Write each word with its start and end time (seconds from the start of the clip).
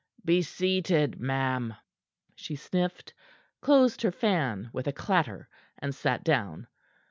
"Be 0.25 0.41
seated, 0.41 1.19
ma'am." 1.19 1.75
She 2.33 2.55
sniffed, 2.55 3.13
closed 3.61 4.01
her 4.01 4.11
fan 4.11 4.71
with 4.73 4.87
a 4.87 4.91
clatter, 4.93 5.47
and 5.77 5.93
sat 5.93 6.23
down. 6.23 6.65